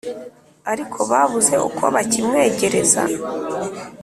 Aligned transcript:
ariko 0.71 0.99
babuze 1.11 1.55
uko 1.67 1.83
bakimwegereza 1.95 3.03